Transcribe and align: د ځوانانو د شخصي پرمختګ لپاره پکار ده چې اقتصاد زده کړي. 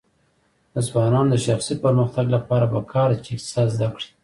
د 0.73 0.75
ځوانانو 0.87 1.31
د 1.33 1.37
شخصي 1.45 1.75
پرمختګ 1.83 2.25
لپاره 2.35 2.65
پکار 2.73 3.09
ده 3.11 3.17
چې 3.25 3.31
اقتصاد 3.35 3.67
زده 3.75 3.87
کړي. 3.95 4.09